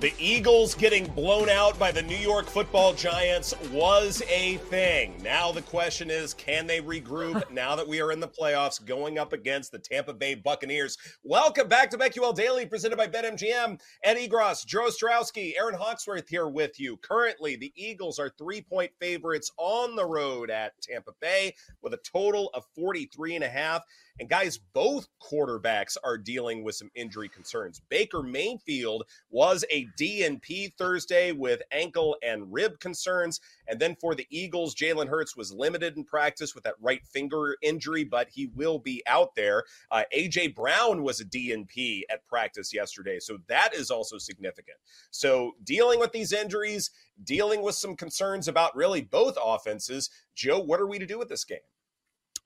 The 0.00 0.14
Eagles 0.16 0.76
getting 0.76 1.08
blown 1.08 1.48
out 1.48 1.76
by 1.76 1.90
the 1.90 2.02
New 2.02 2.16
York 2.16 2.46
football 2.46 2.94
giants 2.94 3.52
was 3.72 4.22
a 4.30 4.58
thing. 4.58 5.20
Now 5.24 5.50
the 5.50 5.62
question 5.62 6.08
is 6.08 6.34
can 6.34 6.68
they 6.68 6.80
regroup 6.80 7.50
now 7.50 7.74
that 7.74 7.88
we 7.88 8.00
are 8.00 8.12
in 8.12 8.20
the 8.20 8.28
playoffs 8.28 8.84
going 8.84 9.18
up 9.18 9.32
against 9.32 9.72
the 9.72 9.78
Tampa 9.80 10.14
Bay 10.14 10.36
Buccaneers? 10.36 10.96
Welcome 11.24 11.66
back 11.66 11.90
to 11.90 11.98
BetQL 11.98 12.32
Daily, 12.32 12.64
presented 12.64 12.96
by 12.96 13.08
BetMGM. 13.08 13.80
Ed 14.04 14.18
Egros, 14.18 14.64
Joe 14.64 14.86
Ostrowski, 14.86 15.54
Erin 15.58 15.74
Hawksworth 15.74 16.28
here 16.28 16.46
with 16.46 16.78
you. 16.78 16.96
Currently, 16.98 17.56
the 17.56 17.72
Eagles 17.74 18.20
are 18.20 18.30
three 18.38 18.60
point 18.60 18.92
favorites 19.00 19.50
on 19.56 19.96
the 19.96 20.06
road 20.06 20.48
at 20.48 20.80
Tampa 20.80 21.10
Bay 21.20 21.56
with 21.82 21.92
a 21.92 22.00
total 22.04 22.50
of 22.54 22.62
43 22.76 23.34
and 23.34 23.42
a 23.42 23.48
half. 23.48 23.82
And 24.20 24.28
guys, 24.28 24.58
both 24.58 25.06
quarterbacks 25.22 25.96
are 26.02 26.18
dealing 26.18 26.64
with 26.64 26.74
some 26.74 26.90
injury 26.94 27.28
concerns. 27.28 27.80
Baker 27.88 28.22
Mayfield 28.22 29.04
was 29.30 29.64
a 29.70 29.86
DNP 29.98 30.74
Thursday 30.76 31.32
with 31.32 31.62
ankle 31.70 32.16
and 32.22 32.52
rib 32.52 32.80
concerns. 32.80 33.40
And 33.68 33.78
then 33.78 33.96
for 34.00 34.14
the 34.14 34.26
Eagles, 34.30 34.74
Jalen 34.74 35.08
Hurts 35.08 35.36
was 35.36 35.52
limited 35.52 35.96
in 35.96 36.04
practice 36.04 36.54
with 36.54 36.64
that 36.64 36.74
right 36.80 37.04
finger 37.06 37.56
injury, 37.62 38.02
but 38.02 38.28
he 38.28 38.46
will 38.46 38.78
be 38.78 39.02
out 39.06 39.34
there. 39.36 39.64
Uh, 39.90 40.02
AJ 40.16 40.56
Brown 40.56 41.02
was 41.02 41.20
a 41.20 41.24
DNP 41.24 42.02
at 42.10 42.26
practice 42.26 42.74
yesterday. 42.74 43.20
So 43.20 43.38
that 43.46 43.72
is 43.72 43.90
also 43.90 44.18
significant. 44.18 44.78
So 45.10 45.52
dealing 45.62 46.00
with 46.00 46.12
these 46.12 46.32
injuries, 46.32 46.90
dealing 47.22 47.62
with 47.62 47.76
some 47.76 47.94
concerns 47.94 48.48
about 48.48 48.74
really 48.74 49.02
both 49.02 49.36
offenses. 49.42 50.10
Joe, 50.34 50.58
what 50.58 50.80
are 50.80 50.86
we 50.86 50.98
to 50.98 51.06
do 51.06 51.18
with 51.18 51.28
this 51.28 51.44
game? 51.44 51.58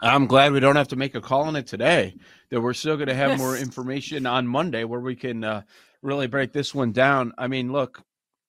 I'm 0.03 0.27
glad 0.27 0.53
we 0.53 0.61
don't 0.61 0.77
have 0.77 0.89
to 0.89 0.97
make 0.97 1.15
a 1.15 1.21
call 1.21 1.43
on 1.43 1.55
it 1.55 1.69
today. 1.69 2.17
That 2.51 2.61
we're 2.61 2.75
still 2.75 2.97
going 2.97 3.09
to 3.09 3.15
have 3.15 3.31
yes. 3.31 3.39
more 3.39 3.57
information 3.59 4.27
on 4.27 4.47
Monday 4.47 4.85
where 4.85 5.01
we 5.01 5.15
can 5.15 5.45
uh, 5.45 5.63
really 6.03 6.27
break 6.27 6.53
this 6.53 6.75
one 6.75 6.93
down. 6.93 7.33
I 7.39 7.47
mean, 7.47 7.73
look, 7.73 8.03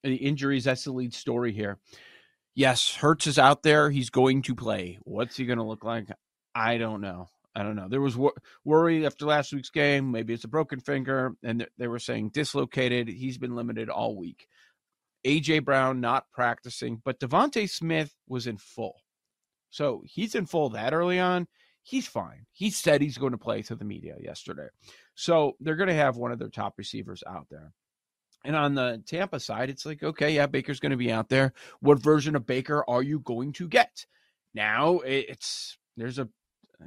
the 0.03 0.15
injuries, 0.15 0.63
that's 0.63 0.83
the 0.83 0.91
lead 0.91 1.13
story 1.13 1.53
here. 1.53 1.77
Yes, 2.55 2.95
Hurts 2.95 3.27
is 3.27 3.39
out 3.39 3.63
there. 3.63 3.89
He's 3.89 4.09
going 4.09 4.41
to 4.43 4.55
play. 4.55 4.99
What's 5.03 5.37
he 5.37 5.45
going 5.45 5.57
to 5.57 5.63
look 5.63 5.83
like? 5.83 6.07
I 6.55 6.77
don't 6.77 7.01
know. 7.01 7.29
I 7.55 7.61
don't 7.61 7.75
know. 7.75 7.87
There 7.87 8.01
was 8.01 8.17
wor- 8.17 8.33
worry 8.65 9.05
after 9.05 9.25
last 9.25 9.53
week's 9.53 9.69
game. 9.69 10.11
Maybe 10.11 10.33
it's 10.33 10.43
a 10.43 10.49
broken 10.49 10.79
finger, 10.79 11.35
and 11.43 11.59
th- 11.59 11.71
they 11.77 11.87
were 11.87 11.99
saying 11.99 12.29
dislocated. 12.29 13.07
He's 13.07 13.37
been 13.37 13.55
limited 13.55 13.89
all 13.89 14.15
week. 14.15 14.47
AJ 15.25 15.63
Brown 15.63 16.01
not 16.01 16.25
practicing, 16.31 17.01
but 17.05 17.19
DeVonta 17.19 17.69
Smith 17.69 18.13
was 18.27 18.47
in 18.47 18.57
full. 18.57 19.02
So 19.73 20.03
he's 20.06 20.35
in 20.35 20.45
full 20.45 20.69
that 20.69 20.94
early 20.94 21.19
on. 21.19 21.47
He's 21.81 22.06
fine. 22.06 22.45
He 22.51 22.69
said 22.69 23.01
he's 23.01 23.17
going 23.17 23.31
to 23.31 23.39
play 23.39 23.63
to 23.63 23.75
the 23.75 23.84
media 23.84 24.16
yesterday. 24.22 24.67
So 25.16 25.56
they're 25.59 25.75
going 25.75 25.89
to 25.89 25.95
have 25.95 26.16
one 26.16 26.31
of 26.31 26.38
their 26.38 26.50
top 26.50 26.75
receivers 26.78 27.23
out 27.28 27.47
there. 27.50 27.73
And 28.45 28.56
on 28.56 28.75
the 28.75 29.01
Tampa 29.07 29.39
side, 29.39 29.72
it's 29.72 29.83
like, 29.83 30.03
okay, 30.03 30.35
yeah, 30.35 30.45
Baker's 30.45 30.79
going 30.79 30.91
to 30.91 30.97
be 30.97 31.12
out 31.12 31.28
there. 31.28 31.53
What 31.79 32.03
version 32.03 32.35
of 32.35 32.45
Baker 32.45 32.88
are 32.88 33.01
you 33.01 33.19
going 33.19 33.51
to 33.53 33.67
get? 33.67 34.06
Now 34.53 35.00
it's 35.00 35.79
there's 35.97 36.19
a 36.19 36.29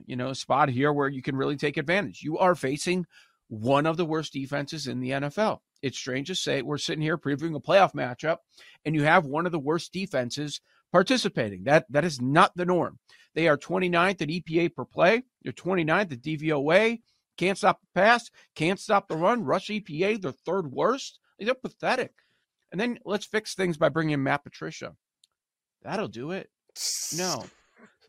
you 0.07 0.15
know 0.15 0.33
spot 0.33 0.69
here 0.69 0.93
where 0.93 1.09
you 1.09 1.23
can 1.23 1.35
really 1.35 1.57
take 1.57 1.79
advantage. 1.79 2.23
You 2.23 2.39
are 2.39 2.55
facing 2.55 3.05
one 3.49 3.87
of 3.87 3.97
the 3.97 4.07
worst 4.07 4.33
defenses 4.33 4.87
in 4.87 5.01
the 5.01 5.11
NFL. 5.11 5.59
It's 5.83 5.99
strange 5.99 6.29
to 6.29 6.37
say 6.37 6.63
we're 6.63 6.79
sitting 6.79 7.03
here 7.03 7.19
previewing 7.19 7.57
a 7.57 7.61
playoff 7.61 7.95
matchup, 7.95 8.39
and 8.85 8.95
you 8.95 9.03
have 9.03 9.27
one 9.27 9.45
of 9.45 9.51
the 9.51 9.59
worst 9.59 9.93
defenses 9.93 10.61
participating. 10.93 11.65
That 11.65 11.87
that 11.91 12.05
is 12.05 12.21
not 12.21 12.53
the 12.57 12.65
norm. 12.65 12.99
They 13.35 13.49
are 13.49 13.59
29th 13.59 14.23
at 14.23 14.29
EPA 14.29 14.75
per 14.75 14.85
play. 14.85 15.23
They're 15.43 15.53
29th 15.53 16.13
at 16.13 16.23
DVOA. 16.23 17.01
Can't 17.37 17.59
stop 17.59 17.81
the 17.81 18.01
pass. 18.01 18.31
Can't 18.55 18.81
stop 18.81 19.09
the 19.09 19.17
run. 19.17 19.45
Rush 19.45 19.69
EPA, 19.69 20.23
they're 20.23 20.33
third 20.33 20.73
worst. 20.73 21.19
They're 21.39 21.55
pathetic. 21.55 22.13
And 22.73 22.81
then 22.81 22.99
let's 23.05 23.27
fix 23.27 23.55
things 23.55 23.77
by 23.77 23.91
bringing 23.91 24.15
in 24.15 24.23
Matt 24.23 24.43
Patricia. 24.43 24.95
That'll 25.83 26.09
do 26.09 26.31
it. 26.31 26.51
No. 27.17 27.45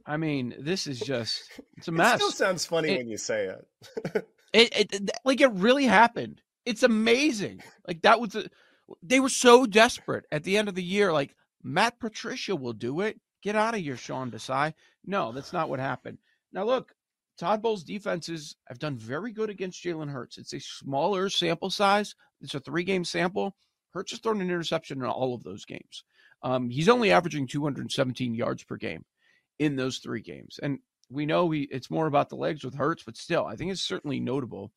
I 0.05 0.17
mean, 0.17 0.55
this 0.59 0.87
is 0.87 0.99
just 0.99 1.43
it's 1.75 1.89
a 1.89 1.91
mess. 1.91 2.15
It 2.15 2.23
still 2.23 2.31
sounds 2.31 2.65
funny 2.65 2.93
it, 2.93 2.97
when 2.97 3.09
you 3.09 3.17
say 3.17 3.47
it. 3.47 4.25
it, 4.53 4.93
it. 4.93 5.11
Like 5.25 5.41
it 5.41 5.51
really 5.51 5.85
happened. 5.85 6.41
It's 6.65 6.83
amazing. 6.83 7.61
Like 7.85 8.01
that 8.03 8.19
was 8.19 8.35
a, 8.35 8.49
they 9.03 9.19
were 9.19 9.29
so 9.29 9.65
desperate 9.65 10.25
at 10.31 10.43
the 10.43 10.57
end 10.57 10.69
of 10.69 10.75
the 10.75 10.83
year. 10.83 11.11
Like 11.11 11.35
Matt 11.63 11.99
Patricia 11.99 12.55
will 12.55 12.73
do 12.73 13.01
it. 13.01 13.19
Get 13.41 13.55
out 13.55 13.75
of 13.75 13.81
here, 13.81 13.97
Sean 13.97 14.31
Desai. 14.31 14.73
No, 15.05 15.31
that's 15.31 15.53
not 15.53 15.69
what 15.69 15.79
happened. 15.79 16.17
Now, 16.51 16.65
look, 16.65 16.93
Todd 17.37 17.61
Bowles' 17.61 17.83
defenses 17.83 18.55
have 18.67 18.79
done 18.79 18.97
very 18.97 19.31
good 19.31 19.49
against 19.49 19.83
Jalen 19.83 20.09
Hurts. 20.11 20.37
It's 20.37 20.53
a 20.53 20.59
smaller 20.59 21.29
sample 21.29 21.69
size. 21.69 22.15
It's 22.41 22.55
a 22.55 22.59
three 22.59 22.83
game 22.83 23.05
sample. 23.05 23.55
Hurts 23.93 24.11
has 24.11 24.19
thrown 24.19 24.41
an 24.41 24.49
interception 24.49 24.99
in 24.99 25.07
all 25.07 25.33
of 25.33 25.43
those 25.43 25.65
games. 25.65 26.03
Um, 26.43 26.69
he's 26.69 26.89
only 26.89 27.11
averaging 27.11 27.47
217 27.47 28.35
yards 28.35 28.63
per 28.63 28.75
game 28.75 29.05
in 29.59 29.75
those 29.75 29.97
three 29.99 30.21
games. 30.21 30.59
And 30.61 30.79
we 31.09 31.25
know 31.25 31.45
we, 31.45 31.61
it's 31.71 31.89
more 31.89 32.07
about 32.07 32.29
the 32.29 32.35
legs 32.35 32.63
with 32.63 32.75
Hurts, 32.75 33.03
but 33.03 33.17
still, 33.17 33.45
I 33.45 33.55
think 33.55 33.71
it's 33.71 33.81
certainly 33.81 34.19
notable. 34.19 34.71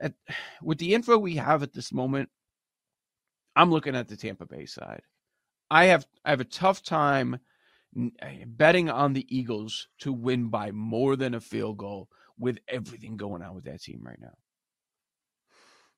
At, 0.00 0.14
with 0.62 0.78
the 0.78 0.94
info 0.94 1.18
we 1.18 1.36
have 1.36 1.62
at 1.62 1.72
this 1.72 1.92
moment, 1.92 2.28
I'm 3.56 3.70
looking 3.70 3.96
at 3.96 4.08
the 4.08 4.16
Tampa 4.16 4.46
Bay 4.46 4.66
side. 4.66 5.02
I 5.70 5.86
have 5.86 6.06
I 6.24 6.30
have 6.30 6.40
a 6.40 6.44
tough 6.44 6.82
time 6.82 7.38
eh, 8.20 8.44
betting 8.46 8.90
on 8.90 9.12
the 9.12 9.26
Eagles 9.34 9.88
to 10.00 10.12
win 10.12 10.48
by 10.48 10.70
more 10.70 11.16
than 11.16 11.34
a 11.34 11.40
field 11.40 11.78
goal 11.78 12.08
with 12.38 12.58
everything 12.68 13.16
going 13.16 13.42
on 13.42 13.54
with 13.54 13.64
that 13.64 13.82
team 13.82 14.00
right 14.02 14.20
now. 14.20 14.34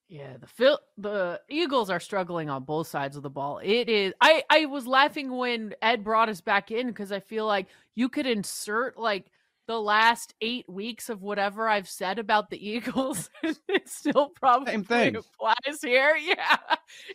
Yeah, 0.08 0.36
the 0.38 0.46
Phil, 0.46 0.78
the 0.96 1.40
Eagles 1.48 1.90
are 1.90 1.98
struggling 1.98 2.48
on 2.48 2.62
both 2.62 2.86
sides 2.86 3.16
of 3.16 3.24
the 3.24 3.30
ball. 3.30 3.58
It 3.62 3.88
is. 3.88 4.12
I 4.20 4.44
I 4.48 4.66
was 4.66 4.86
laughing 4.86 5.36
when 5.36 5.74
Ed 5.82 6.04
brought 6.04 6.28
us 6.28 6.40
back 6.40 6.70
in 6.70 6.86
because 6.86 7.10
I 7.10 7.18
feel 7.18 7.44
like 7.44 7.66
you 7.96 8.08
could 8.08 8.26
insert 8.26 8.96
like 8.98 9.26
the 9.66 9.80
last 9.80 10.34
eight 10.40 10.68
weeks 10.68 11.08
of 11.08 11.22
whatever 11.22 11.68
I've 11.68 11.88
said 11.88 12.18
about 12.18 12.50
the 12.50 12.68
Eagles, 12.68 13.30
it 13.42 13.88
still 13.88 14.30
probably 14.30 14.72
Same 14.72 14.84
thing. 14.84 15.16
applies 15.16 15.80
here. 15.82 16.16
Yeah. 16.26 16.56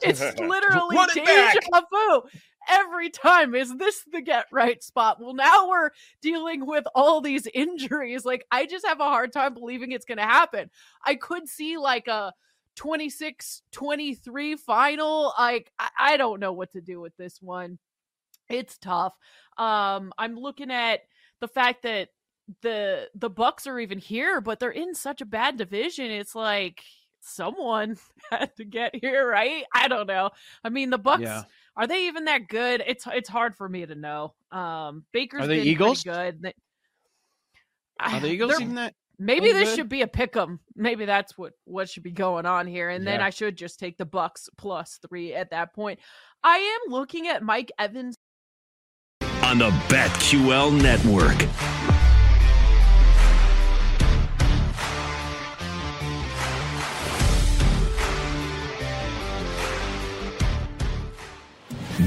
It's 0.02 0.20
literally 0.40 0.98
deja 1.14 1.60
vu 1.92 2.24
every 2.70 3.10
time. 3.10 3.56
Is 3.56 3.76
this 3.78 4.04
the 4.12 4.22
get 4.22 4.46
right 4.52 4.82
spot? 4.84 5.18
Well, 5.20 5.34
now 5.34 5.70
we're 5.70 5.92
dealing 6.22 6.66
with 6.66 6.86
all 6.94 7.22
these 7.22 7.48
injuries. 7.54 8.26
Like, 8.26 8.46
I 8.52 8.66
just 8.66 8.86
have 8.86 9.00
a 9.00 9.06
hard 9.06 9.32
time 9.34 9.54
believing 9.54 9.92
it's 9.92 10.06
going 10.06 10.18
to 10.18 10.24
happen. 10.24 10.70
I 11.06 11.16
could 11.16 11.48
see 11.48 11.78
like 11.78 12.08
a 12.08 12.34
26 12.76 13.62
23 13.72 14.56
final. 14.58 15.34
Like, 15.38 15.72
I, 15.80 15.90
I 16.00 16.18
don't 16.18 16.40
know 16.40 16.54
what 16.54 16.72
to 16.74 16.82
do 16.82 17.00
with 17.00 17.16
this 17.18 17.42
one. 17.42 17.80
It's 18.50 18.78
tough. 18.78 19.14
Um, 19.58 20.14
I'm 20.18 20.36
looking 20.36 20.72
at 20.72 21.02
the 21.40 21.48
fact 21.48 21.84
that 21.84 22.10
the 22.62 23.10
the 23.16 23.30
Bucs 23.30 23.68
are 23.68 23.80
even 23.80 23.98
here, 24.00 24.42
but 24.42 24.60
they're 24.60 24.72
in 24.72 24.94
such 24.96 25.22
a 25.22 25.26
bad 25.26 25.58
division. 25.58 26.12
It's 26.12 26.36
like 26.36 26.82
someone 27.20 27.98
had 28.32 28.56
to 28.58 28.66
get 28.66 28.96
here, 28.96 29.28
right? 29.30 29.64
I 29.74 29.88
don't 29.88 30.08
know. 30.08 30.32
I 30.64 30.70
mean, 30.70 30.90
the 30.90 31.00
Bucs 31.00 31.22
Yeah. 31.22 31.44
are 31.76 31.88
they 31.88 32.08
even 32.08 32.26
that 32.26 32.48
good? 32.48 32.84
It's 32.86 33.06
it's 33.08 33.30
hard 33.30 33.56
for 33.56 33.68
me 33.70 33.86
to 33.86 33.96
know. 33.96 34.34
Um, 34.52 35.06
Baker's 35.12 35.42
Are 35.44 35.48
they 35.48 35.60
been 35.60 35.68
Eagles? 35.68 36.04
good. 36.04 36.42
They- 36.42 36.54
Are 38.00 38.20
the 38.20 38.28
Eagles 38.32 38.60
even 38.60 38.76
that? 38.76 38.94
Maybe 39.20 39.52
this 39.52 39.70
good? 39.70 39.76
should 39.76 39.90
be 39.90 40.02
a 40.02 40.08
pick 40.08 40.36
'em. 40.36 40.60
Maybe 40.76 41.06
that's 41.06 41.38
what 41.38 41.54
what 41.66 41.88
should 41.90 42.02
be 42.04 42.12
going 42.12 42.48
on 42.48 42.66
here, 42.66 42.90
and 42.90 43.06
then 43.06 43.22
I 43.22 43.30
should 43.30 43.56
just 43.56 43.78
take 43.80 43.98
the 44.00 44.06
Bucs 44.06 44.50
plus 44.58 45.00
three 45.08 45.36
at 45.36 45.52
that 45.52 45.74
point. 45.76 46.00
I 46.44 46.58
am 46.58 46.92
looking 46.92 47.28
at 47.28 47.44
Mike 47.44 47.72
Evans. 47.78 48.16
on 49.44 49.60
the 49.60 49.70
BetQL 49.90 50.72
network. 50.82 51.38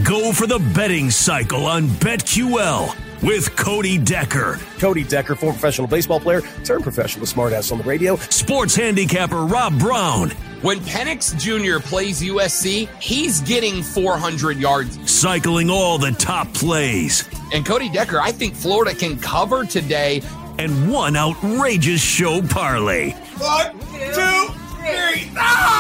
Go 0.02 0.32
for 0.32 0.46
the 0.46 0.58
betting 0.74 1.10
cycle 1.10 1.66
on 1.66 1.86
BetQL 1.86 2.94
with 3.22 3.54
Cody 3.56 3.96
Decker, 3.96 4.58
Cody 4.78 5.04
Decker, 5.04 5.34
former 5.34 5.52
professional 5.52 5.86
baseball 5.86 6.20
player, 6.20 6.42
turned 6.64 6.82
professional 6.82 7.26
smartass 7.26 7.70
on 7.70 7.78
the 7.78 7.84
radio. 7.84 8.16
sports 8.16 8.74
handicapper 8.74 9.44
Rob 9.44 9.78
Brown, 9.78 10.30
When 10.62 10.80
Penix 10.80 11.38
Jr. 11.38 11.86
plays 11.86 12.22
USC, 12.22 12.88
he's 13.00 13.40
getting 13.42 13.82
400 13.82 14.56
yards. 14.58 15.10
cycling 15.10 15.70
all 15.70 15.96
the 15.98 16.12
top 16.12 16.52
plays, 16.54 17.28
And 17.52 17.64
Cody 17.64 17.88
Decker, 17.88 18.20
I 18.20 18.32
think 18.32 18.54
Florida 18.54 18.94
can 18.94 19.18
cover 19.18 19.64
today. 19.64 20.22
and 20.58 20.90
one 20.90 21.16
outrageous 21.16 22.02
show 22.02 22.42
parlay. 22.42 23.12
One, 23.38 23.72
two, 24.12 24.54
three. 24.80 25.30
Ah! 25.36 25.73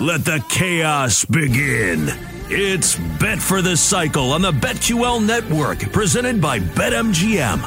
Let 0.00 0.24
the 0.24 0.44
chaos 0.48 1.24
begin. 1.24 2.08
It's 2.48 2.96
Bet 3.18 3.40
for 3.40 3.60
the 3.60 3.76
Cycle 3.76 4.32
on 4.32 4.40
the 4.40 4.52
BetQL 4.52 5.24
network, 5.24 5.80
presented 5.92 6.40
by 6.40 6.60
BetMGM. 6.60 7.60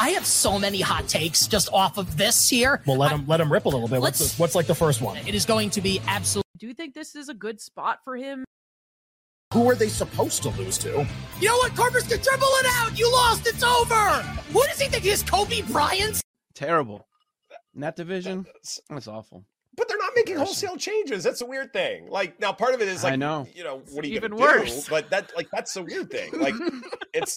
I 0.00 0.10
have 0.10 0.24
so 0.24 0.60
many 0.60 0.80
hot 0.80 1.08
takes 1.08 1.48
just 1.48 1.72
off 1.72 1.98
of 1.98 2.16
this 2.16 2.48
here. 2.48 2.80
Well, 2.86 2.96
let 2.96 3.10
him 3.10 3.26
let 3.26 3.40
him 3.40 3.52
rip 3.52 3.64
a 3.64 3.68
little 3.68 3.88
bit. 3.88 4.00
What's 4.00 4.36
the, 4.36 4.40
what's 4.40 4.54
like 4.54 4.66
the 4.66 4.74
first 4.76 5.02
one? 5.02 5.16
It 5.26 5.34
is 5.34 5.44
going 5.44 5.70
to 5.70 5.80
be 5.80 6.00
absolutely. 6.06 6.48
Do 6.56 6.68
you 6.68 6.74
think 6.74 6.94
this 6.94 7.16
is 7.16 7.28
a 7.28 7.34
good 7.34 7.60
spot 7.60 7.98
for 8.04 8.16
him? 8.16 8.44
Who 9.58 9.68
are 9.68 9.74
they 9.74 9.88
supposed 9.88 10.44
to 10.44 10.50
lose 10.50 10.78
to? 10.78 11.04
You 11.40 11.48
know 11.48 11.56
what? 11.56 11.74
Carver's 11.74 12.04
can 12.06 12.20
dribble 12.22 12.46
it 12.46 12.66
out. 12.74 12.96
You 12.96 13.10
lost. 13.10 13.44
It's 13.44 13.64
over. 13.64 14.22
Who 14.52 14.62
does 14.62 14.80
he 14.80 14.86
think 14.86 15.02
he 15.02 15.10
is? 15.10 15.24
Kobe 15.24 15.62
Bryant? 15.62 16.22
Terrible. 16.54 17.08
In 17.74 17.80
that 17.80 17.96
division, 17.96 18.46
that's 18.88 19.08
awful. 19.08 19.44
But 19.76 19.88
they're 19.88 19.98
not 19.98 20.12
making 20.14 20.36
wholesale 20.36 20.76
changes. 20.76 21.24
That's 21.24 21.40
a 21.40 21.46
weird 21.46 21.72
thing. 21.72 22.06
Like 22.08 22.38
now, 22.38 22.52
part 22.52 22.72
of 22.72 22.82
it 22.82 22.86
is 22.86 23.02
like 23.02 23.14
I 23.14 23.16
know. 23.16 23.48
you 23.52 23.64
know, 23.64 23.82
what 23.90 24.04
are 24.04 24.08
you 24.08 24.14
Even 24.14 24.30
gonna 24.30 24.42
worse. 24.42 24.84
do? 24.84 24.90
But 24.90 25.10
that, 25.10 25.32
like, 25.34 25.48
that's 25.52 25.74
a 25.74 25.82
weird 25.82 26.08
thing. 26.08 26.30
Like, 26.38 26.54
it's 27.12 27.36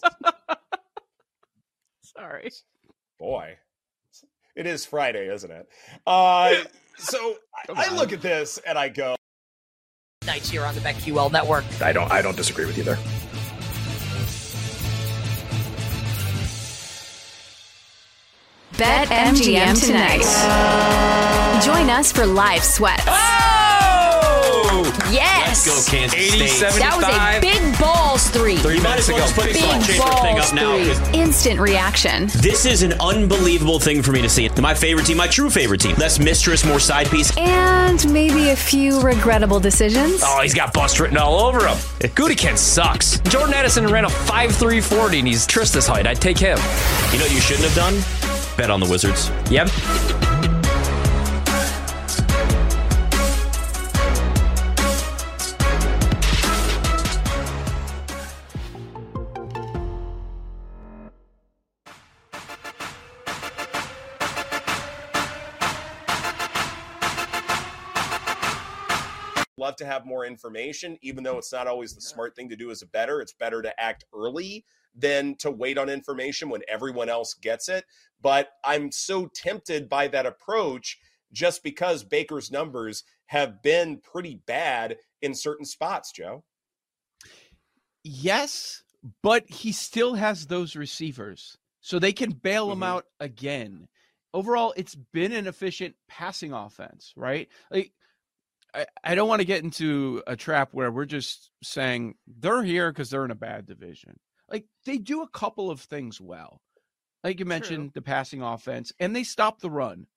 Sorry. 2.04 2.52
boy, 3.18 3.56
it 4.56 4.68
is 4.68 4.86
Friday, 4.86 5.28
isn't 5.34 5.50
it? 5.50 5.68
Uh, 6.06 6.54
so 6.98 7.38
I, 7.76 7.88
I 7.90 7.96
look 7.96 8.14
at 8.14 8.22
this 8.22 8.60
and 8.60 8.78
I 8.78 8.90
go, 8.90 9.16
Nights 10.28 10.52
here 10.52 10.64
on 10.64 10.76
the 10.76 10.82
BetQL 10.82 11.32
network. 11.32 11.66
I 11.82 11.92
don't 11.92 12.12
I 12.12 12.22
don't 12.22 12.38
disagree 12.38 12.68
with 12.68 12.78
you 12.78 12.84
there. 12.84 13.00
Bet 18.78 19.08
MGM 19.08 19.84
tonight. 19.84 20.22
Join 21.64 21.90
us 21.90 22.12
for 22.12 22.28
live 22.28 22.64
sweats. 22.64 23.04
Ah! 23.08 23.71
Yes. 25.12 25.66
Let's 25.68 25.90
go, 25.90 25.92
Kansas 25.92 26.28
State. 26.60 26.80
That 26.80 26.96
was 26.96 27.06
a 27.06 27.40
big 27.42 27.80
balls 27.80 28.30
three. 28.30 28.58
Three 28.58 28.80
minutes 28.80 29.10
ago. 29.10 29.26
Big 29.36 29.56
Change 29.56 29.88
the 29.88 29.94
thing 29.94 30.00
balls 30.38 30.50
up 30.50 30.54
now. 30.54 30.78
'cause 30.78 31.00
three. 31.10 31.20
Instant 31.20 31.60
reaction. 31.60 32.28
This 32.36 32.66
is 32.66 32.82
an 32.84 32.94
unbelievable 33.00 33.80
thing 33.80 34.02
for 34.04 34.12
me 34.12 34.22
to 34.22 34.30
see. 34.30 34.50
My 34.60 34.74
favorite 34.74 35.06
team, 35.06 35.18
my 35.18 35.28
true 35.28 35.50
favorite 35.50 35.82
team. 35.82 35.96
Less 35.98 36.20
mistress, 36.20 36.64
more 36.66 36.80
side 36.80 37.10
piece. 37.10 37.32
And 37.38 38.12
maybe 38.12 38.50
a 38.50 38.56
few 38.56 39.00
regrettable 39.02 39.60
decisions. 39.60 40.22
Oh, 40.26 40.42
he's 40.42 40.54
got 40.54 40.74
bust 40.74 41.00
written 41.00 41.18
all 41.18 41.40
over 41.42 41.68
him. 41.68 41.78
Gudikin 42.16 42.58
sucks. 42.58 43.20
Jordan 43.30 43.54
Addison 43.54 43.88
ran 43.88 44.06
a 44.06 44.10
5'340 44.10 45.20
and 45.20 45.28
he's 45.28 45.46
Trista's 45.48 45.88
height. 45.88 46.08
I'd 46.08 46.22
take 46.22 46.38
him. 46.38 46.58
You 47.12 47.18
know 47.20 47.26
what 47.26 47.34
you 47.34 47.42
shouldn't 47.42 47.66
have 47.70 47.76
done? 47.76 48.02
Bet 48.58 48.70
on 48.70 48.80
the 48.80 48.88
Wizards. 48.90 49.32
Yep. 49.50 49.70
To 69.82 69.88
have 69.88 70.06
more 70.06 70.26
information, 70.26 70.98
even 71.02 71.24
though 71.24 71.38
it's 71.38 71.52
not 71.52 71.68
always 71.68 71.94
the 71.94 72.02
smart 72.02 72.36
thing 72.36 72.50
to 72.50 72.56
do 72.56 72.72
as 72.72 72.82
a 72.82 72.88
better. 72.88 73.20
It's 73.20 73.34
better 73.34 73.62
to 73.62 73.80
act 73.82 74.06
early 74.14 74.66
than 74.96 75.36
to 75.36 75.52
wait 75.52 75.78
on 75.78 75.90
information 75.90 76.50
when 76.50 76.62
everyone 76.68 77.10
else 77.10 77.34
gets 77.34 77.68
it. 77.70 77.86
But 78.22 78.50
I'm 78.64 78.92
so 78.92 79.28
tempted 79.28 79.90
by 79.90 80.08
that 80.10 80.26
approach 80.26 81.00
just 81.32 81.64
because 81.64 82.04
Baker's 82.04 82.52
numbers 82.52 83.04
have 83.28 83.62
been 83.64 84.00
pretty 84.00 84.36
bad 84.46 84.98
in 85.22 85.34
certain 85.34 85.66
spots, 85.66 86.12
Joe. 86.12 86.44
Yes, 88.04 88.84
but 89.22 89.48
he 89.50 89.72
still 89.72 90.16
has 90.16 90.48
those 90.48 90.76
receivers, 90.76 91.58
so 91.80 92.00
they 92.00 92.14
can 92.14 92.32
bail 92.32 92.72
him 92.72 92.80
Mhm. 92.80 92.84
out 92.84 93.06
again. 93.20 93.88
Overall, 94.34 94.74
it's 94.78 94.96
been 94.96 95.32
an 95.32 95.48
efficient 95.48 95.96
passing 96.08 96.54
offense, 96.54 97.14
right? 97.16 97.50
Like, 97.70 97.94
I, 98.74 98.86
I 99.04 99.16
don't 99.16 99.28
want 99.28 99.42
to 99.42 99.48
get 99.48 99.64
into 99.64 100.24
a 100.28 100.36
trap 100.36 100.70
where 100.72 100.92
we're 100.92 101.06
just 101.06 101.52
saying 101.64 102.16
they're 102.28 102.64
here 102.64 102.92
because 102.92 103.10
they're 103.10 103.26
in 103.26 103.32
a 103.32 103.36
bad 103.36 103.66
division. 103.66 104.20
Like, 104.50 104.66
they 104.86 104.98
do 104.98 105.22
a 105.22 105.30
couple 105.30 105.72
of 105.72 105.82
things 105.82 106.20
well. 106.20 106.62
Like 107.24 107.40
you 107.40 107.46
mentioned, 107.46 107.92
the 107.94 108.02
passing 108.02 108.42
offense, 108.42 108.92
and 109.00 109.16
they 109.16 109.24
stop 109.24 109.60
the 109.60 109.70
run. 109.70 110.08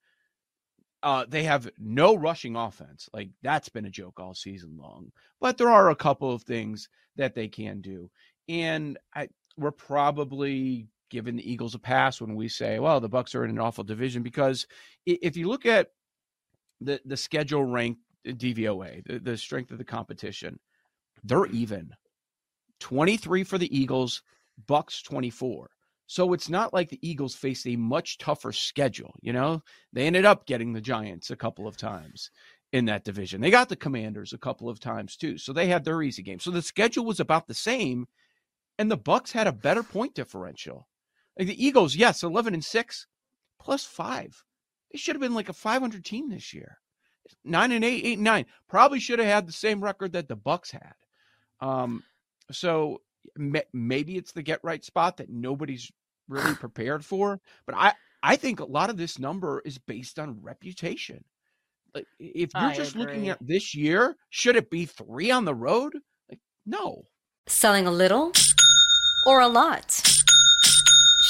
Uh, 1.02 1.26
they 1.28 1.42
have 1.42 1.68
no 1.78 2.14
rushing 2.14 2.56
offense. 2.56 3.10
Like 3.12 3.28
that's 3.42 3.68
been 3.68 3.84
a 3.84 3.90
joke 3.90 4.18
all 4.18 4.34
season 4.34 4.78
long. 4.80 5.12
But 5.38 5.58
there 5.58 5.68
are 5.68 5.90
a 5.90 5.96
couple 5.96 6.32
of 6.32 6.44
things 6.44 6.88
that 7.16 7.34
they 7.34 7.48
can 7.48 7.82
do, 7.82 8.10
and 8.48 8.98
I 9.14 9.28
we're 9.58 9.70
probably 9.70 10.88
giving 11.10 11.36
the 11.36 11.48
Eagles 11.48 11.74
a 11.74 11.78
pass 11.78 12.20
when 12.20 12.34
we 12.34 12.48
say, 12.48 12.78
well, 12.78 13.00
the 13.00 13.10
Bucs 13.10 13.34
are 13.34 13.44
in 13.44 13.50
an 13.50 13.60
awful 13.60 13.84
division 13.84 14.22
because 14.22 14.66
if 15.04 15.36
you 15.36 15.48
look 15.48 15.66
at 15.66 15.88
the 16.80 17.00
the 17.04 17.18
schedule 17.18 17.64
rank 17.64 17.98
DVOA, 18.26 19.04
the, 19.04 19.18
the 19.18 19.36
strength 19.36 19.70
of 19.70 19.78
the 19.78 19.84
competition, 19.84 20.58
they're 21.22 21.40
mm-hmm. 21.40 21.56
even. 21.56 21.90
23 22.80 23.44
for 23.44 23.58
the 23.58 23.76
Eagles, 23.76 24.22
Bucs 24.66 25.02
24. 25.02 25.70
So 26.06 26.32
it's 26.34 26.50
not 26.50 26.74
like 26.74 26.90
the 26.90 27.08
Eagles 27.08 27.34
faced 27.34 27.66
a 27.66 27.76
much 27.76 28.18
tougher 28.18 28.52
schedule, 28.52 29.14
you 29.22 29.32
know? 29.32 29.62
They 29.92 30.06
ended 30.06 30.26
up 30.26 30.46
getting 30.46 30.72
the 30.72 30.80
Giants 30.80 31.30
a 31.30 31.36
couple 31.36 31.66
of 31.66 31.78
times 31.78 32.30
in 32.72 32.84
that 32.86 33.04
division. 33.04 33.40
They 33.40 33.50
got 33.50 33.68
the 33.68 33.76
Commanders 33.76 34.32
a 34.32 34.38
couple 34.38 34.68
of 34.68 34.80
times 34.80 35.16
too. 35.16 35.38
So 35.38 35.52
they 35.52 35.68
had 35.68 35.84
their 35.84 36.02
easy 36.02 36.22
game. 36.22 36.40
So 36.40 36.50
the 36.50 36.60
schedule 36.60 37.04
was 37.04 37.20
about 37.20 37.46
the 37.46 37.54
same 37.54 38.06
and 38.78 38.90
the 38.90 38.98
Bucs 38.98 39.32
had 39.32 39.46
a 39.46 39.52
better 39.52 39.82
point 39.82 40.14
differential. 40.14 40.88
Like 41.38 41.48
the 41.48 41.64
Eagles, 41.64 41.96
yes, 41.96 42.22
11 42.22 42.54
and 42.54 42.64
6 42.64 43.06
plus 43.60 43.84
5. 43.84 44.44
They 44.92 44.98
should 44.98 45.14
have 45.14 45.22
been 45.22 45.34
like 45.34 45.48
a 45.48 45.54
500 45.54 46.04
team 46.04 46.28
this 46.28 46.52
year. 46.52 46.78
9 47.44 47.72
and 47.72 47.84
8, 47.84 48.04
8 48.04 48.14
and 48.14 48.24
9. 48.24 48.46
Probably 48.68 49.00
should 49.00 49.18
have 49.18 49.28
had 49.28 49.46
the 49.46 49.52
same 49.52 49.82
record 49.82 50.12
that 50.12 50.28
the 50.28 50.36
Bucs 50.36 50.70
had. 50.70 50.94
Um 51.60 52.02
so 52.50 53.00
ma- 53.36 53.60
maybe 53.72 54.16
it's 54.16 54.32
the 54.32 54.42
get 54.42 54.60
right 54.62 54.84
spot 54.84 55.16
that 55.18 55.30
nobody's 55.30 55.90
really 56.28 56.54
prepared 56.64 57.04
for, 57.04 57.40
but 57.66 57.74
I 57.74 57.92
I 58.22 58.36
think 58.36 58.60
a 58.60 58.64
lot 58.64 58.90
of 58.90 58.96
this 58.96 59.18
number 59.18 59.60
is 59.64 59.78
based 59.78 60.18
on 60.18 60.40
reputation. 60.42 61.24
Like 61.94 62.06
if 62.18 62.50
you're 62.54 62.62
I 62.62 62.74
just 62.74 62.96
looking 62.96 63.28
at 63.28 63.38
this 63.40 63.74
year, 63.74 64.16
should 64.30 64.56
it 64.56 64.70
be 64.70 64.86
3 64.86 65.30
on 65.30 65.44
the 65.44 65.54
road? 65.54 65.92
Like 66.28 66.40
no. 66.66 67.04
Selling 67.46 67.86
a 67.86 67.92
little 67.92 68.32
or 69.26 69.40
a 69.40 69.48
lot? 69.48 70.13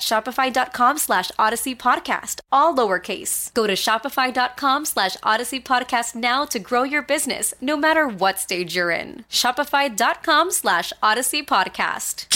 shopify.com 0.00 0.98
slash 0.98 1.30
odyssey 1.38 1.74
podcast, 1.74 2.40
all 2.50 2.74
lowercase. 2.74 3.52
Go 3.54 3.66
to 3.66 3.74
shopify.com 3.74 4.84
slash 4.84 5.16
odyssey 5.22 5.60
podcast 5.60 6.14
now 6.14 6.44
to 6.44 6.58
grow 6.58 6.82
your 6.82 7.02
business, 7.02 7.52
no 7.60 7.76
matter 7.76 8.06
what 8.06 8.38
stage 8.38 8.76
you're 8.76 8.90
in. 8.90 9.24
Shopify.com 9.30 10.50
slash 10.50 10.92
odyssey 11.02 11.42
podcast. 11.44 12.26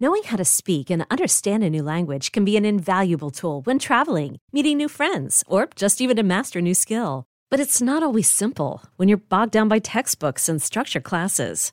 Knowing 0.00 0.24
how 0.24 0.36
to 0.36 0.44
speak 0.44 0.90
and 0.90 1.06
understand 1.10 1.62
a 1.62 1.70
new 1.70 1.82
language 1.82 2.32
can 2.32 2.44
be 2.44 2.56
an 2.56 2.64
invaluable 2.64 3.30
tool 3.30 3.60
when 3.62 3.78
traveling, 3.78 4.38
meeting 4.52 4.76
new 4.76 4.88
friends, 4.88 5.44
or 5.46 5.68
just 5.76 6.00
even 6.00 6.16
to 6.16 6.22
master 6.22 6.58
a 6.58 6.62
new 6.62 6.74
skill. 6.74 7.24
But 7.50 7.60
it's 7.60 7.80
not 7.80 8.02
always 8.02 8.28
simple 8.28 8.82
when 8.96 9.08
you're 9.08 9.16
bogged 9.28 9.52
down 9.52 9.68
by 9.68 9.78
textbooks 9.78 10.48
and 10.48 10.60
structure 10.60 11.00
classes. 11.00 11.72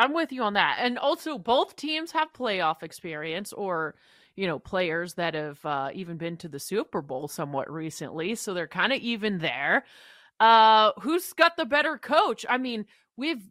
I'm 0.00 0.14
with 0.14 0.32
you 0.32 0.42
on 0.42 0.54
that. 0.54 0.78
And 0.80 0.98
also, 0.98 1.38
both 1.38 1.76
teams 1.76 2.10
have 2.12 2.32
playoff 2.32 2.82
experience 2.82 3.52
or, 3.52 3.94
you 4.36 4.46
know, 4.46 4.58
players 4.58 5.14
that 5.14 5.34
have 5.34 5.64
uh, 5.64 5.90
even 5.94 6.16
been 6.16 6.36
to 6.38 6.48
the 6.48 6.58
Super 6.58 7.02
Bowl 7.02 7.28
somewhat 7.28 7.70
recently. 7.70 8.34
So 8.34 8.54
they're 8.54 8.66
kind 8.66 8.92
of 8.92 9.00
even 9.00 9.38
there. 9.38 9.84
Uh, 10.40 10.92
who's 11.00 11.32
got 11.34 11.56
the 11.56 11.66
better 11.66 11.98
coach? 11.98 12.46
I 12.48 12.58
mean, 12.58 12.86
we've 13.16 13.42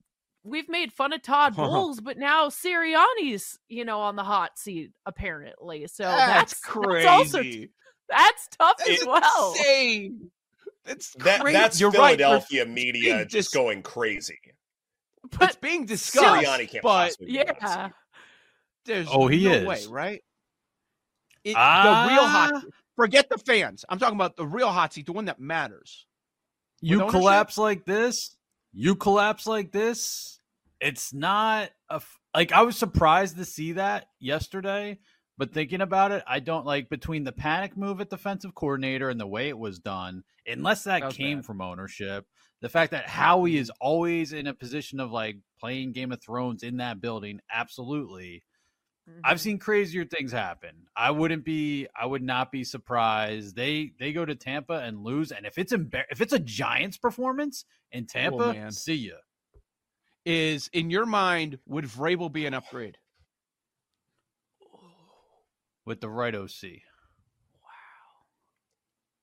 we've 0.43 0.69
made 0.69 0.91
fun 0.91 1.13
of 1.13 1.21
Todd 1.21 1.55
Bowles, 1.57 2.01
but 2.01 2.17
now 2.17 2.47
Sirianni's, 2.49 3.59
you 3.67 3.85
know, 3.85 3.99
on 4.01 4.15
the 4.15 4.23
hot 4.23 4.57
seat 4.57 4.91
apparently. 5.05 5.85
So 5.87 6.03
That's 6.03 6.53
that's, 6.53 6.59
crazy. 6.61 7.05
That's, 7.05 7.35
also, 7.35 7.43
that's 8.09 8.47
tough 8.57 8.77
That's 8.79 9.01
as 9.01 9.07
well. 9.07 9.53
insane. 9.57 10.31
That's 10.85 11.13
That, 11.19 11.41
crazy. 11.41 11.53
that's 11.53 11.79
You're. 11.79 11.91
Philadelphia 11.91 12.65
We're 12.65 12.71
media 12.71 13.15
being 13.17 13.27
just 13.27 13.53
going 13.53 13.83
crazy. 13.83 14.39
It's 15.41 15.55
being 15.57 15.86
discussed. 15.86 16.25
Sirianni 16.45 16.69
can't 16.69 16.83
but 16.83 16.89
possibly 17.07 17.27
be. 17.27 17.33
Yeah. 17.33 17.89
there's 18.86 19.07
Oh, 19.12 19.27
he 19.27 19.45
no 19.45 19.51
is. 19.51 19.88
way, 19.88 19.93
right? 19.93 20.24
It, 21.43 21.53
the 21.53 21.53
real 21.53 21.55
Ah. 21.59 22.50
hot. 22.53 22.63
Forget 22.95 23.29
the 23.29 23.38
fans. 23.38 23.86
I'm 23.88 23.98
talking 23.98 24.15
about 24.17 24.36
the 24.36 24.45
real 24.45 24.69
hot 24.69 24.93
seat, 24.93 25.05
the 25.05 25.13
one 25.13 25.25
that 25.25 25.39
matters. 25.39 26.05
You 26.81 26.98
With 26.98 27.03
ownership? 27.03 27.19
collapse 27.21 27.57
like 27.57 27.86
this, 27.86 28.36
you 28.74 28.95
collapse 28.95 29.48
like 29.48 29.71
this. 29.71 30.39
It's 30.81 31.13
not 31.13 31.71
a 31.89 31.95
f- 31.95 32.19
like 32.36 32.51
I 32.51 32.62
was 32.63 32.77
surprised 32.77 33.38
to 33.38 33.45
see 33.45 33.74
that 33.74 34.07
yesterday, 34.19 35.00
but 35.38 35.53
thinking 35.53 35.81
about 35.81 36.12
it, 36.12 36.24
I 36.27 36.39
don't 36.39 36.65
like 36.65 36.89
between 36.89 37.24
the 37.24 37.31
panic 37.31 37.75
move 37.77 38.00
at 38.01 38.09
defensive 38.09 38.53
coordinator 38.55 39.09
and 39.09 39.19
the 39.19 39.27
way 39.27 39.50
it 39.50 39.57
was 39.57 39.79
done, 39.79 40.24
unless 40.45 40.83
that, 40.86 41.01
That 41.01 41.13
came 41.13 41.39
bad. 41.39 41.45
from 41.45 41.62
ownership. 41.62 42.25
The 42.61 42.69
fact 42.69 42.91
that 42.91 43.07
Howie 43.07 43.57
is 43.57 43.71
always 43.79 44.33
in 44.33 44.47
a 44.47 44.53
position 44.53 44.99
of 44.99 45.11
like 45.11 45.37
playing 45.59 45.93
Game 45.93 46.11
of 46.11 46.21
Thrones 46.21 46.63
in 46.63 46.77
that 46.77 46.99
building, 46.99 47.39
absolutely. 47.51 48.43
I've 49.23 49.37
mm-hmm. 49.37 49.41
seen 49.41 49.59
crazier 49.59 50.05
things 50.05 50.31
happen. 50.31 50.87
I 50.95 51.11
wouldn't 51.11 51.43
be 51.43 51.87
I 51.99 52.05
would 52.05 52.21
not 52.21 52.51
be 52.51 52.63
surprised. 52.63 53.55
They 53.55 53.93
they 53.99 54.13
go 54.13 54.25
to 54.25 54.35
Tampa 54.35 54.73
and 54.73 55.03
lose 55.03 55.31
and 55.31 55.45
if 55.45 55.57
it's 55.57 55.73
embar- 55.73 56.03
if 56.11 56.21
it's 56.21 56.33
a 56.33 56.39
Giants 56.39 56.97
performance 56.97 57.65
in 57.91 58.03
oh, 58.03 58.13
Tampa, 58.13 58.53
man. 58.53 58.71
see 58.71 58.95
ya. 58.95 59.15
Is 60.25 60.69
in 60.73 60.89
your 60.89 61.05
mind 61.05 61.57
would 61.65 61.85
Vrabel 61.85 62.31
be 62.31 62.45
an 62.45 62.53
upgrade? 62.53 62.97
with 65.89 66.01
the 66.01 66.09
right 66.09 66.35
OC. 66.35 66.83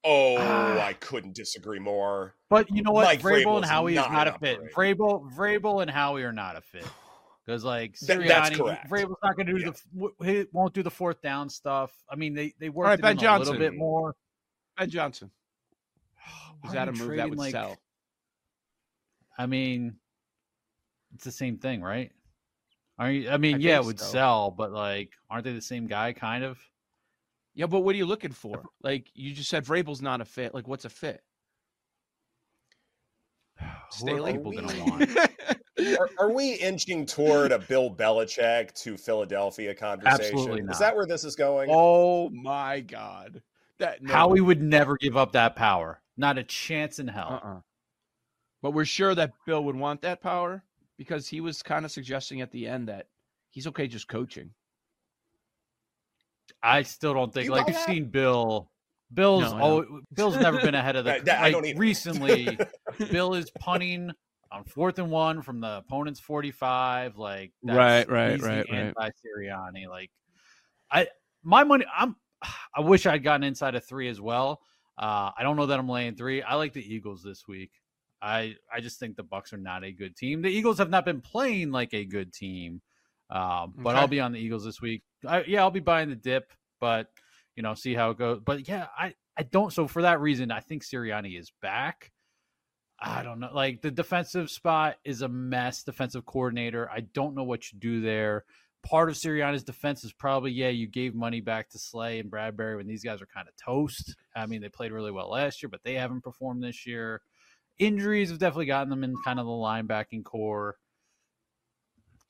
Oh, 0.08 0.36
Ah. 0.38 0.78
I 0.80 0.92
couldn't 0.92 1.34
disagree 1.34 1.80
more. 1.80 2.34
But 2.48 2.70
you 2.70 2.82
know 2.82 2.92
what? 2.92 3.04
Mike 3.04 3.20
Vrabel 3.20 3.42
Vrabel's 3.44 3.56
and 3.62 3.64
Howie 3.66 3.94
not 3.94 4.06
is 4.06 4.12
not 4.12 4.28
an 4.28 4.34
a 4.34 4.38
fit. 4.38 4.58
upgrade. 4.58 4.96
Vrabel 4.98 5.32
Vrabel 5.34 5.82
and 5.82 5.90
Howie 5.90 6.22
are 6.22 6.32
not 6.32 6.56
a 6.56 6.60
fit. 6.60 6.86
Because 7.44 7.62
like 7.64 7.96
That- 8.00 8.18
Sirianni, 8.18 8.26
that's 8.28 8.56
correct. 8.56 8.90
Vrabel's 8.90 9.18
not 9.22 9.36
going 9.36 9.46
to 9.46 9.52
do 9.52 9.70
the 9.70 10.24
he 10.24 10.46
won't 10.52 10.74
do 10.74 10.82
the 10.82 10.90
fourth 10.90 11.22
down 11.22 11.48
stuff. 11.48 11.92
I 12.10 12.16
mean, 12.16 12.34
they 12.34 12.54
they 12.58 12.70
worked 12.70 12.88
right, 12.88 13.00
Ben 13.00 13.18
in 13.18 13.24
a 13.24 13.38
little 13.38 13.54
bit 13.56 13.74
more. 13.76 14.16
Ben 14.76 14.90
Johnson. 14.90 15.30
Is 16.64 16.72
that 16.72 16.88
a 16.88 16.92
you 16.92 16.98
move 17.04 17.16
that 17.18 17.28
would 17.30 17.38
like- 17.38 17.52
sell? 17.52 17.76
I 19.38 19.46
mean, 19.46 19.96
it's 21.14 21.22
the 21.24 21.30
same 21.30 21.56
thing, 21.58 21.82
right? 21.82 22.10
Are 22.98 23.10
you, 23.12 23.28
I 23.30 23.36
mean, 23.36 23.56
I 23.56 23.58
yeah, 23.58 23.76
it 23.76 23.84
would 23.84 24.00
so. 24.00 24.06
sell, 24.06 24.50
but 24.50 24.72
like, 24.72 25.10
aren't 25.30 25.44
they 25.44 25.52
the 25.52 25.60
same 25.60 25.86
guy, 25.86 26.14
kind 26.14 26.42
of? 26.42 26.58
Yeah, 27.56 27.66
but 27.66 27.80
what 27.80 27.94
are 27.94 27.98
you 27.98 28.04
looking 28.04 28.32
for? 28.32 28.62
Like 28.82 29.10
you 29.14 29.32
just 29.32 29.48
said, 29.48 29.64
Vrabel's 29.64 30.02
not 30.02 30.20
a 30.20 30.26
fit. 30.26 30.54
Like 30.54 30.68
what's 30.68 30.84
a 30.84 30.90
fit? 30.90 31.22
Staley? 33.90 34.34
people 34.34 34.50
we- 34.50 34.56
gonna 34.58 34.84
want? 34.84 35.10
Are, 36.00 36.08
are 36.18 36.32
we 36.32 36.54
inching 36.54 37.04
toward 37.04 37.52
a 37.52 37.58
Bill 37.58 37.90
Belichick 37.90 38.72
to 38.82 38.96
Philadelphia 38.96 39.74
conversation? 39.74 40.34
Absolutely 40.34 40.62
not. 40.62 40.72
Is 40.72 40.78
that 40.78 40.96
where 40.96 41.04
this 41.04 41.22
is 41.22 41.36
going? 41.36 41.68
oh 41.70 42.30
my 42.30 42.80
god! 42.80 43.42
That 43.78 44.02
no 44.02 44.10
Howie 44.10 44.40
would 44.40 44.62
never 44.62 44.96
give 44.96 45.18
up 45.18 45.32
that 45.32 45.54
power. 45.54 46.00
Not 46.16 46.38
a 46.38 46.44
chance 46.44 46.98
in 46.98 47.08
hell. 47.08 47.40
Uh-uh. 47.44 47.60
But 48.62 48.70
we're 48.70 48.86
sure 48.86 49.14
that 49.14 49.34
Bill 49.44 49.62
would 49.64 49.76
want 49.76 50.00
that 50.00 50.22
power 50.22 50.64
because 50.96 51.28
he 51.28 51.42
was 51.42 51.62
kind 51.62 51.84
of 51.84 51.90
suggesting 51.90 52.40
at 52.40 52.50
the 52.50 52.66
end 52.66 52.88
that 52.88 53.08
he's 53.50 53.66
okay 53.66 53.86
just 53.86 54.08
coaching. 54.08 54.50
I 56.62 56.82
still 56.82 57.14
don't 57.14 57.32
think 57.32 57.46
You 57.46 57.52
like 57.52 57.66
buy 57.66 57.72
we've 57.72 57.76
that? 57.76 57.86
seen 57.86 58.10
Bill. 58.10 58.70
Bill's 59.12 59.52
No, 59.52 59.56
I 59.56 59.62
oh. 59.62 60.00
Bill's 60.14 60.36
never 60.36 60.60
been 60.60 60.74
ahead 60.74 60.96
of 60.96 61.04
the. 61.04 61.12
That- 61.12 61.24
that 61.26 61.38
I 61.40 61.42
like, 61.44 61.52
don't 61.52 61.66
either. 61.66 61.78
recently, 61.78 62.58
Bill 63.10 63.34
is 63.34 63.50
punting 63.60 64.10
on 64.50 64.64
fourth 64.64 64.98
and 64.98 65.10
one 65.10 65.42
from 65.42 65.60
the 65.60 65.78
opponent's 65.78 66.20
forty-five. 66.20 67.16
Like 67.16 67.52
that's, 67.62 67.76
Right, 67.76 68.08
right, 68.10 68.32
he's 68.32 68.40
the 68.42 68.48
right, 68.48 68.66
right. 68.70 68.78
Anti 68.78 69.10
Sirianni. 69.10 69.88
Like 69.88 70.10
I, 70.90 71.06
my 71.42 71.64
money. 71.64 71.84
I'm. 71.96 72.16
I 72.76 72.80
wish 72.80 73.06
I'd 73.06 73.22
gotten 73.22 73.44
inside 73.44 73.74
of 73.74 73.84
three 73.84 74.08
as 74.08 74.20
well. 74.20 74.60
Uh, 74.98 75.30
I 75.38 75.42
don't 75.42 75.56
know 75.56 75.66
that 75.66 75.78
I'm 75.78 75.88
laying 75.88 76.14
three. 76.14 76.42
I 76.42 76.54
like 76.54 76.72
the 76.72 76.82
Eagles 76.94 77.22
this 77.22 77.46
week. 77.46 77.70
I 78.20 78.56
I 78.72 78.80
just 78.80 78.98
think 78.98 79.16
the 79.16 79.24
Bucs 79.24 79.52
are 79.52 79.58
not 79.58 79.84
a 79.84 79.92
good 79.92 80.16
team. 80.16 80.42
The 80.42 80.48
Eagles 80.48 80.78
have 80.78 80.90
not 80.90 81.04
been 81.04 81.20
playing 81.20 81.70
like 81.70 81.94
a 81.94 82.04
good 82.04 82.32
team. 82.32 82.80
Um, 83.30 83.74
but 83.76 83.90
Okay. 83.90 83.98
I'll 83.98 84.08
be 84.08 84.20
on 84.20 84.32
the 84.32 84.38
Eagles 84.40 84.64
this 84.64 84.80
week. 84.80 85.02
I, 85.26 85.42
yeah, 85.44 85.60
I'll 85.62 85.70
be 85.70 85.80
buying 85.80 86.08
the 86.08 86.14
dip, 86.16 86.52
but 86.80 87.10
you 87.56 87.62
know, 87.62 87.74
see 87.74 87.94
how 87.94 88.10
it 88.10 88.18
goes. 88.18 88.40
But 88.44 88.68
yeah, 88.68 88.86
I 88.96 89.14
I 89.36 89.42
don't. 89.42 89.72
So 89.72 89.86
for 89.88 90.02
that 90.02 90.20
reason, 90.20 90.50
I 90.50 90.60
think 90.60 90.84
Sirianni 90.84 91.38
is 91.38 91.52
back. 91.60 92.12
I 92.98 93.22
don't 93.22 93.40
know. 93.40 93.50
Like 93.52 93.82
the 93.82 93.90
defensive 93.90 94.50
spot 94.50 94.96
is 95.04 95.22
a 95.22 95.28
mess. 95.28 95.82
Defensive 95.82 96.24
coordinator. 96.24 96.88
I 96.90 97.00
don't 97.00 97.34
know 97.34 97.44
what 97.44 97.70
you 97.72 97.78
do 97.78 98.00
there. 98.00 98.44
Part 98.82 99.08
of 99.10 99.16
Sirianni's 99.16 99.64
defense 99.64 100.04
is 100.04 100.12
probably 100.12 100.52
yeah, 100.52 100.68
you 100.68 100.86
gave 100.86 101.14
money 101.14 101.40
back 101.40 101.68
to 101.70 101.78
Slay 101.78 102.20
and 102.20 102.30
Bradberry 102.30 102.76
when 102.76 102.86
these 102.86 103.02
guys 103.04 103.20
are 103.20 103.26
kind 103.26 103.48
of 103.48 103.54
toast. 103.56 104.14
I 104.34 104.46
mean, 104.46 104.62
they 104.62 104.68
played 104.68 104.92
really 104.92 105.10
well 105.10 105.30
last 105.30 105.62
year, 105.62 105.68
but 105.68 105.80
they 105.82 105.94
haven't 105.94 106.22
performed 106.22 106.62
this 106.62 106.86
year. 106.86 107.20
Injuries 107.78 108.30
have 108.30 108.38
definitely 108.38 108.66
gotten 108.66 108.88
them 108.88 109.04
in 109.04 109.14
kind 109.24 109.38
of 109.40 109.46
the 109.46 109.52
linebacking 109.52 110.24
corps. 110.24 110.76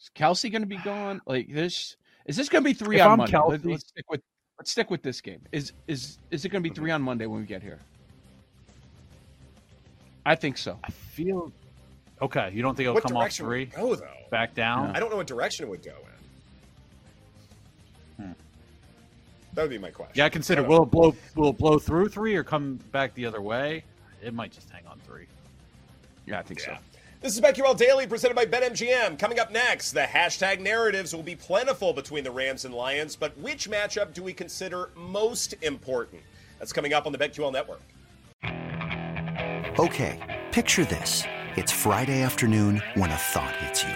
Is 0.01 0.11
Kelce 0.15 0.51
going 0.51 0.63
to 0.63 0.69
be 0.69 0.77
gone? 0.79 1.21
Like 1.27 1.53
this? 1.53 1.97
Is 2.27 2.37
this 2.37 2.49
going 2.49 2.63
to 2.63 2.69
be 2.69 2.75
three 2.75 2.97
If 2.97 3.03
on 3.07 3.13
I'm 3.13 3.19
Monday? 3.19 3.33
Kelce- 3.33 3.65
Let, 3.65 3.75
us 3.77 3.85
stick 3.87 4.05
with 4.11 4.21
let's 4.59 4.71
stick 4.71 4.91
with 4.91 5.03
this 5.03 5.21
game. 5.21 5.41
Is 5.53 5.73
is 5.87 6.19
is 6.31 6.45
it 6.45 6.49
going 6.51 6.63
to 6.63 6.69
be 6.69 6.75
three 6.75 6.91
on 6.91 7.03
Monday 7.03 7.27
when 7.27 7.41
we 7.41 7.47
get 7.47 7.63
here? 7.63 7.81
I 10.25 10.35
think 10.35 10.59
so. 10.59 10.79
I 10.83 10.91
feel 10.91 11.53
okay. 12.21 12.51
You 12.53 12.63
don't 12.63 12.75
think 12.75 12.87
it'll 12.87 12.95
What 12.95 13.05
come 13.05 13.17
off 13.17 13.33
three? 13.33 13.67
go 13.67 13.95
though? 13.95 14.09
Back 14.31 14.55
down? 14.55 14.95
I 14.95 15.01
don't 15.01 15.11
know 15.11 15.17
what 15.17 15.29
direction 15.29 15.67
it 15.67 15.69
would 15.69 15.85
go 15.85 15.95
in. 18.19 18.25
Hmm. 18.25 18.33
That 19.55 19.63
would 19.63 19.71
be 19.71 19.79
my 19.79 19.91
question. 19.91 20.15
Yeah, 20.17 20.25
I 20.25 20.29
consider 20.29 20.65
I 20.65 20.69
will 20.69 20.83
it 20.83 20.91
blow 20.91 21.15
will 21.37 21.51
it 21.51 21.59
blow 21.59 21.79
through 21.79 22.09
three 22.09 22.35
or 22.35 22.43
come 22.43 22.81
back 22.91 23.15
the 23.15 23.25
other 23.25 23.41
way? 23.41 23.85
It 24.21 24.35
might 24.35 24.51
just 24.51 24.69
hang 24.69 24.85
on 24.87 24.99
three. 25.07 25.27
Yeah, 26.27 26.41
I 26.41 26.43
think 26.43 26.59
so. 26.59 26.77
This 27.23 27.35
is 27.35 27.41
BetQL 27.41 27.79
Daily 27.79 28.07
presented 28.07 28.35
by 28.35 28.45
BetMGM. 28.45 29.19
Coming 29.19 29.39
up 29.39 29.51
next, 29.51 29.93
the 29.93 30.01
hashtag 30.03 30.61
narratives 30.61 31.17
will 31.17 31.23
be 31.23 31.35
plentiful 31.35 31.95
between 31.95 32.25
the 32.25 32.31
Rams 32.31 32.67
and 32.67 32.75
Lions, 32.75 33.17
but 33.17 33.37
which 33.39 33.71
matchup 33.71 34.13
do 34.13 34.23
we 34.23 34.35
consider 34.35 34.91
most 34.95 35.55
important? 35.63 36.23
That's 36.59 36.75
coming 36.75 36.93
up 36.93 37.07
on 37.07 37.13
the 37.13 37.19
BetQL 37.19 37.51
Network. 37.53 37.81
Okay, 39.79 40.43
picture 40.53 40.85
this. 40.85 41.25
It's 41.57 41.73
Friday 41.73 42.21
afternoon 42.21 42.83
when 42.95 43.11
a 43.11 43.17
thought 43.17 43.57
hits 43.57 43.83
you. 43.83 43.95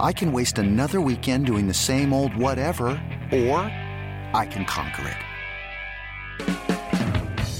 I 0.00 0.12
can 0.12 0.32
waste 0.32 0.58
another 0.58 1.00
weekend 1.00 1.46
doing 1.46 1.68
the 1.68 1.74
same 1.74 2.12
old 2.12 2.34
whatever, 2.34 3.00
or 3.30 3.58
I 4.34 4.48
can 4.50 4.64
conquer 4.64 5.06
it. 5.06 5.16